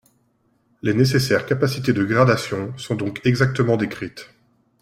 Les 0.81 0.95
nécessaires 0.95 1.45
capacités 1.45 1.93
de 1.93 2.03
gradation 2.03 2.75
sont 2.75 2.95
donc 2.95 3.21
exactement 3.23 3.77
décrites. 3.77 4.33